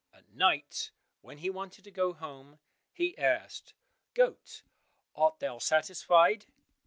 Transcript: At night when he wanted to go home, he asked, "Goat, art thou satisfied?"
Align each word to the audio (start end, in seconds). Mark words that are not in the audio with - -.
At 0.11 0.27
night 0.29 0.89
when 1.21 1.37
he 1.37 1.51
wanted 1.51 1.83
to 1.83 1.91
go 1.91 2.11
home, 2.11 2.57
he 2.91 3.15
asked, 3.19 3.75
"Goat, 4.15 4.63
art 5.15 5.37
thou 5.37 5.59
satisfied?" 5.59 6.47